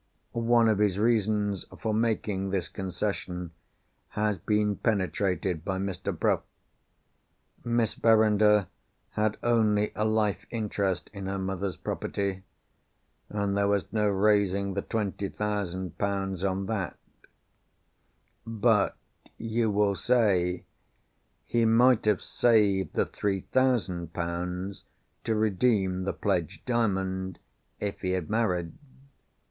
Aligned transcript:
One 0.31 0.67
of 0.67 0.79
his 0.79 0.97
reasons 0.97 1.63
for 1.77 1.93
making 1.93 2.49
this 2.49 2.69
concession 2.69 3.51
has 4.17 4.39
been 4.39 4.77
penetrated 4.77 5.63
by 5.63 5.77
Mr. 5.77 6.11
Bruff. 6.11 6.41
Miss 7.63 7.93
Verinder 7.93 8.65
had 9.11 9.37
only 9.43 9.91
a 9.93 10.03
life 10.03 10.47
interest 10.49 11.11
in 11.13 11.27
her 11.27 11.37
mother's 11.37 11.77
property—and 11.77 13.55
there 13.55 13.67
was 13.67 13.93
no 13.93 14.07
raising 14.07 14.73
the 14.73 14.81
twenty 14.81 15.29
thousand 15.29 15.99
pounds 15.99 16.43
on 16.43 16.65
that. 16.65 16.97
But 18.43 18.97
you 19.37 19.69
will 19.69 19.93
say, 19.93 20.65
he 21.45 21.63
might 21.63 22.05
have 22.05 22.23
saved 22.23 22.93
the 22.93 23.05
three 23.05 23.41
thousand 23.51 24.13
pounds, 24.13 24.83
to 25.25 25.35
redeem 25.35 26.05
the 26.05 26.13
pledged 26.13 26.65
Diamond, 26.65 27.37
if 27.79 28.01
he 28.01 28.13
had 28.13 28.31
married. 28.31 28.73